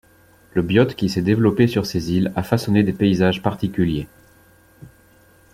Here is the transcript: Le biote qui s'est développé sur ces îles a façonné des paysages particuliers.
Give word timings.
Le 0.55 0.63
biote 0.63 0.95
qui 0.95 1.09
s'est 1.09 1.21
développé 1.21 1.67
sur 1.67 1.85
ces 1.85 2.11
îles 2.11 2.31
a 2.35 2.41
façonné 2.41 2.81
des 2.81 2.91
paysages 2.91 3.43
particuliers. 3.43 4.07